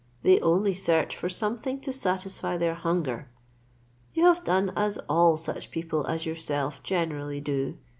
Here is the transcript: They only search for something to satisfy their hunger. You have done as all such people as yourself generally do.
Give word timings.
They 0.23 0.39
only 0.39 0.73
search 0.73 1.15
for 1.15 1.29
something 1.29 1.79
to 1.81 1.93
satisfy 1.93 2.57
their 2.57 2.73
hunger. 2.73 3.29
You 4.15 4.25
have 4.25 4.43
done 4.43 4.73
as 4.75 4.97
all 5.07 5.37
such 5.37 5.69
people 5.69 6.07
as 6.07 6.25
yourself 6.25 6.81
generally 6.81 7.39
do. 7.39 7.77